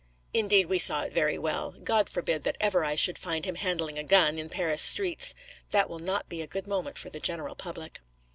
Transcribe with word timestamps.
Indeed, 0.33 0.65
we 0.65 0.79
saw 0.79 1.03
it 1.03 1.13
very 1.13 1.37
well. 1.37 1.75
God 1.83 2.09
forbid 2.09 2.41
that 2.41 2.57
ever 2.59 2.83
I 2.83 2.95
should 2.95 3.19
find 3.19 3.45
him 3.45 3.53
handling 3.53 3.99
a 3.99 4.03
gun 4.03 4.39
in 4.39 4.49
Paris 4.49 4.81
streets! 4.81 5.35
That 5.69 5.91
will 5.91 5.99
not 5.99 6.27
be 6.27 6.41
a 6.41 6.47
good 6.47 6.65
moment 6.65 6.97
for 6.97 7.11
the 7.11 7.19
general 7.19 7.53
public. 7.53 7.99